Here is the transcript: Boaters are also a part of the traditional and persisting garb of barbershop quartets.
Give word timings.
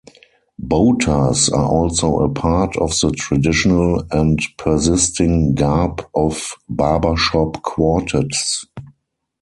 Boaters 0.57 1.47
are 1.49 1.69
also 1.69 2.21
a 2.21 2.29
part 2.29 2.75
of 2.77 2.89
the 3.01 3.11
traditional 3.11 4.03
and 4.09 4.39
persisting 4.57 5.53
garb 5.53 6.03
of 6.15 6.53
barbershop 6.67 7.61
quartets. 7.61 8.65